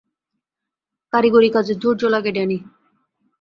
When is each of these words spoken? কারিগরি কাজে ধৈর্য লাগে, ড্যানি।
কারিগরি 1.13 1.49
কাজে 1.49 1.73
ধৈর্য 1.75 2.01
লাগে, 2.05 2.31
ড্যানি। 2.31 2.57